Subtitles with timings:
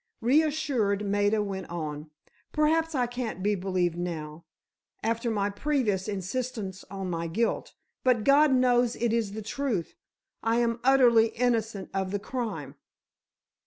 [0.21, 2.09] Reassured, Maida went on.
[2.51, 4.45] "Perhaps I can't be believed now,
[5.03, 9.93] after my previous insistence on my guilt, but God knows it is the truth;
[10.41, 12.73] I am utterly innocent of the crime."